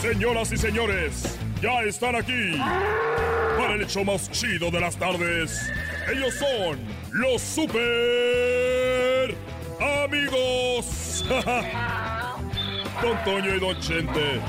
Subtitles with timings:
[0.00, 2.56] Señoras y señores, ya están aquí
[3.58, 5.72] para el hecho más chido de las tardes.
[6.08, 6.78] Ellos son
[7.10, 9.34] los super
[10.04, 11.24] amigos.
[13.02, 14.40] Don Toño y Don Chente.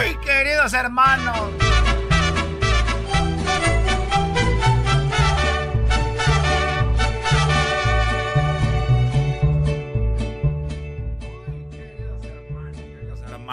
[0.00, 1.61] ¡Uy, queridos hermanos!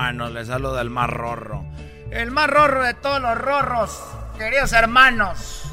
[0.09, 1.63] Hermanos, les saluda el más rorro.
[2.09, 4.02] El más rorro de todos los rorros,
[4.40, 5.66] queridos hermanos.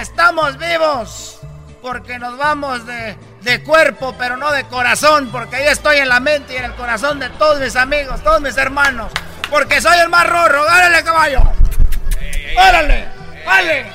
[0.00, 1.40] Estamos vivos
[1.80, 6.20] porque nos vamos de, de cuerpo, pero no de corazón, porque ahí estoy en la
[6.20, 9.10] mente y en el corazón de todos mis amigos, todos mis hermanos.
[9.50, 10.62] Porque soy el más rorro.
[10.62, 11.42] ¡Órale, caballo!
[12.56, 13.08] ¡Órale!
[13.44, 13.92] ¡Órale!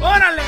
[0.00, 0.42] ¡Órale!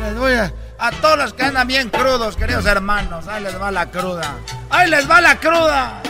[0.00, 0.63] Les voy a...
[0.84, 4.36] A todos los que andan bien crudos, queridos hermanos, ahí les va la cruda.
[4.68, 6.02] ¡Ahí les va la cruda!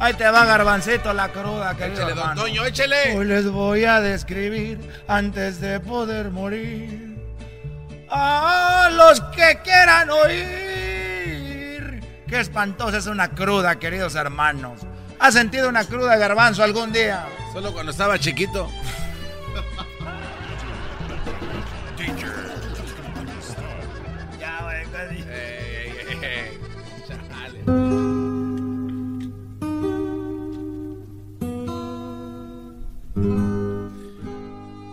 [0.00, 3.18] Ahí te va garbancito la cruda, querido Échale, don Toño, échele.
[3.18, 4.78] Hoy les voy a describir
[5.08, 7.18] antes de poder morir.
[8.08, 12.02] A los que quieran oír.
[12.26, 14.80] Qué espantosa es una cruda, queridos hermanos.
[15.18, 17.26] ¿Has sentido una cruda garbanzo algún día?
[17.52, 18.70] Solo cuando estaba chiquito.
[24.98, 25.24] Chale.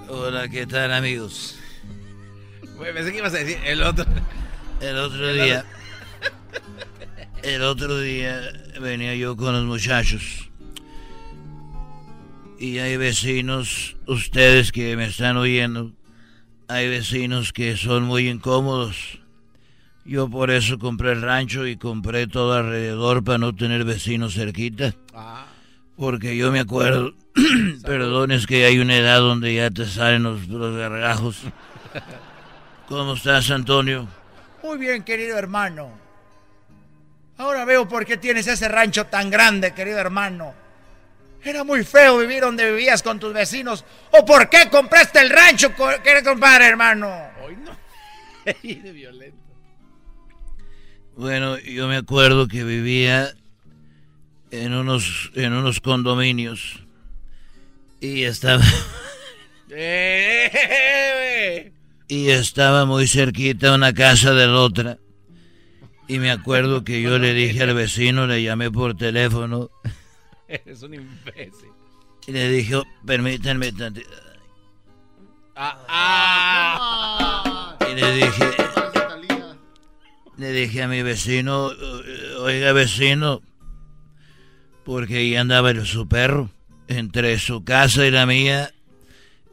[0.08, 1.58] Hola, ¿qué tal amigos?
[2.78, 4.06] Güey, pensé que ibas a decir el otro.
[4.80, 5.66] El otro día,
[7.42, 8.42] el otro día
[8.80, 10.52] venía yo con los muchachos
[12.60, 15.94] y hay vecinos, ustedes que me están oyendo,
[16.68, 19.25] hay vecinos que son muy incómodos.
[20.06, 24.94] Yo por eso compré el rancho y compré todo alrededor para no tener vecinos cerquita.
[25.16, 25.48] Ah.
[25.98, 27.14] Porque yo me acuerdo,
[27.84, 31.38] perdón, es que hay una edad donde ya te salen los, los gargajos.
[32.88, 34.08] ¿Cómo estás, Antonio?
[34.62, 35.90] Muy bien, querido hermano.
[37.38, 40.54] Ahora veo por qué tienes ese rancho tan grande, querido hermano.
[41.44, 43.84] Era muy feo vivir donde vivías con tus vecinos.
[44.12, 45.72] ¿O por qué compraste el rancho,
[46.04, 47.12] querido compadre, hermano?
[47.44, 47.76] Hoy no.
[48.84, 49.45] de violento.
[51.18, 53.34] Bueno, yo me acuerdo que vivía
[54.52, 56.82] en unos, en unos condominios
[58.02, 58.64] y estaba...
[59.70, 61.72] ¡Eh,
[62.08, 64.98] y estaba muy cerquita una casa de la otra.
[66.08, 69.70] Y me acuerdo que yo le dije al vecino, le llamé por teléfono.
[70.48, 71.70] Eres un imbécil.
[72.28, 74.10] Y le dije, permítanme tantito.
[75.56, 77.78] Ah, ah.
[77.90, 78.52] Y le dije,
[80.38, 81.72] le dije a mi vecino,
[82.40, 83.42] oiga vecino,
[84.84, 86.50] porque ahí andaba el, su perro.
[86.88, 88.72] Entre su casa y la mía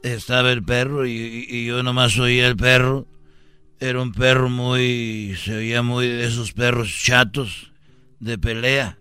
[0.03, 3.07] estaba el perro y, y, yo nomás oía el perro.
[3.81, 7.73] Era un perro muy, se oía muy de esos perros chatos
[8.21, 8.99] de pelea.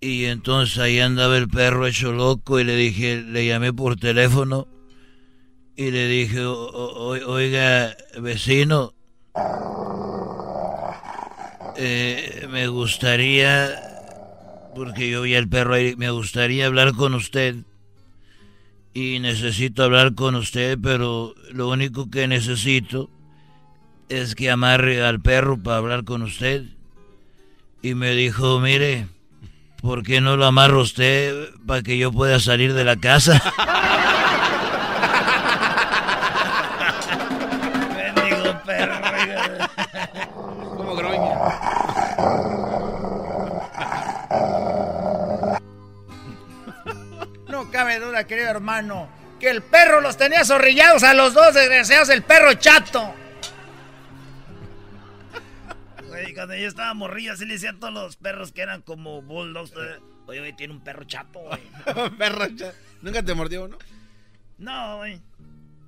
[0.00, 4.68] Y entonces ahí andaba el perro hecho loco y le dije, le llamé por teléfono
[5.74, 8.94] y le dije, oiga vecino,
[11.78, 13.70] eh, me gustaría,
[14.74, 17.56] porque yo vi al perro ahí, me gustaría hablar con usted
[18.94, 23.10] y necesito hablar con usted, pero lo único que necesito
[24.08, 26.64] es que amarre al perro para hablar con usted.
[27.82, 29.08] Y me dijo, mire,
[29.82, 33.42] ¿por qué no lo amarra usted para que yo pueda salir de la casa?
[48.24, 49.08] Querido hermano,
[49.40, 53.14] que el perro los tenía zorrillados a los dos desgraciados, el perro chato.
[56.08, 59.22] Güey, cuando yo estaba morrillo, así le decía a todos los perros que eran como
[59.22, 59.72] bulldogs.
[59.72, 61.60] eh, Oye, güey, tiene un perro chato, güey.
[62.18, 62.72] Perro cha-
[63.02, 63.78] ¿Nunca te mordió uno?
[64.58, 65.20] No, güey.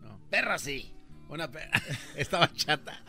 [0.02, 0.20] No.
[0.30, 0.94] Perra sí.
[1.28, 1.80] Una perra.
[2.16, 3.00] Estaba chata.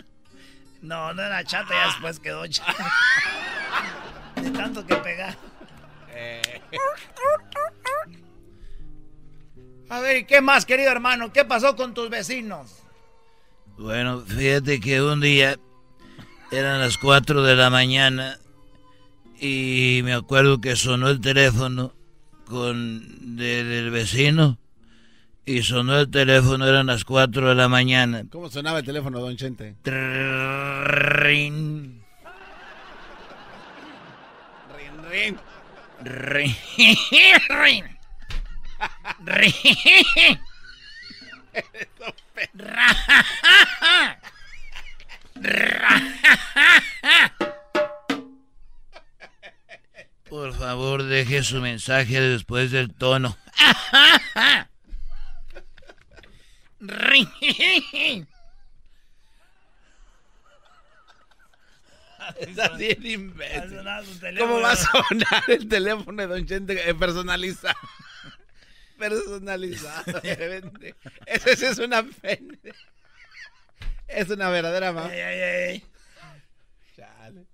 [0.82, 2.74] No, no era chata, ya después quedó chata.
[4.42, 5.36] De tanto que pegar.
[6.12, 6.62] Eh,
[9.90, 11.32] A ver, ¿y qué más, querido hermano?
[11.34, 12.78] ¿Qué pasó con tus vecinos?
[13.78, 15.58] Bueno, fíjate que un día
[16.52, 18.38] eran las 4 de la mañana
[19.40, 21.94] y me acuerdo que sonó el teléfono
[22.46, 24.58] con de- del vecino
[25.46, 28.24] Y sonó el teléfono, eran las 4 de la mañana.
[28.32, 29.76] ¿Cómo sonaba el teléfono, don Chente?
[29.84, 32.04] Rin.
[34.78, 35.38] Rin, rin.
[36.04, 36.56] Rin.
[37.50, 37.99] Rin.
[39.26, 40.40] Rin.
[50.30, 53.36] Por favor, deje su mensaje después del tono.
[62.40, 63.80] Está bien imbécil.
[64.38, 67.78] ¿Cómo va a sonar el teléfono de Don Chente personalizado?
[69.00, 70.22] Personalizado.
[71.26, 72.54] Ese es una pena.
[74.08, 75.10] Es una verdadera mamá.
[76.96, 77.46] Chale.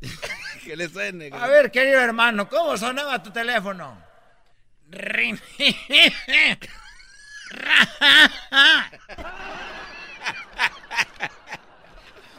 [0.64, 1.30] que le suene.
[1.32, 3.96] A ver, querido hermano, ¿cómo sonaba tu teléfono?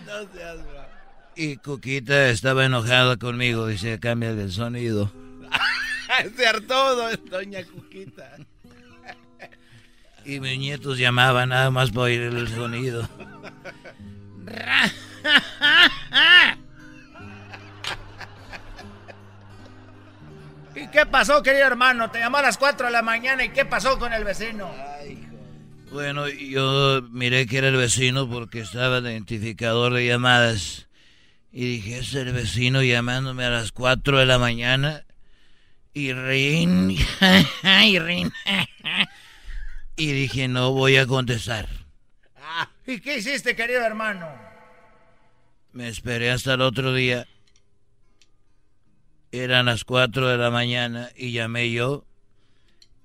[0.05, 0.59] no seas
[1.35, 5.11] Y Coquita estaba enojada conmigo, dice, cambia el sonido.
[6.35, 8.37] Se hartó, doña Cuquita.
[10.25, 13.07] Y mis nietos llamaban nada más para oír el sonido.
[20.75, 22.09] ¿Y qué pasó, querido hermano?
[22.09, 24.71] Te llamó a las 4 de la mañana y ¿qué pasó con el vecino?
[25.91, 30.87] Bueno, yo miré que era el vecino porque estaba el identificador de llamadas.
[31.51, 35.05] Y dije, es el vecino llamándome a las 4 de la mañana.
[35.93, 36.89] Y rin,
[39.95, 41.69] y dije, no voy a contestar.
[42.85, 44.27] ¿Y qué hiciste, querido hermano?
[45.71, 47.27] Me esperé hasta el otro día.
[49.31, 52.05] Eran las 4 de la mañana y llamé yo.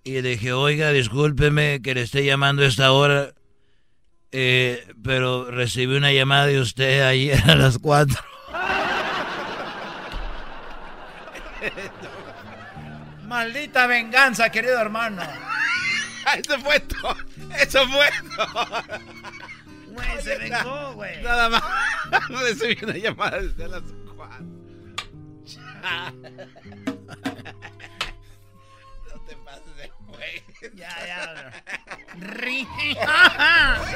[0.05, 3.33] Y dije, oiga, discúlpeme que le esté llamando a esta hora.
[4.33, 8.23] Eh, pero recibí una llamada de usted ayer a las 4.
[13.29, 15.23] Maldita venganza, querido hermano.
[16.39, 17.15] Eso fue todo.
[17.59, 18.83] Eso fue todo.
[19.89, 21.23] Güey, se vengó, güey.
[21.23, 21.63] Nada más.
[22.29, 23.83] Recibí una llamada desde las
[24.17, 24.39] 4.
[29.09, 30.43] no te pases de güey.
[30.75, 31.53] Ya, ya.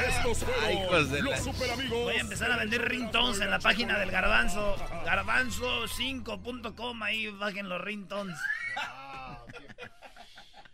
[0.09, 2.03] Estos fueron de los super amigos.
[2.03, 4.75] Voy a empezar a vender ringtones en la página del garbanzo.
[5.05, 7.01] Garbanzo5.com.
[7.01, 8.37] Ahí bajen los ringtones.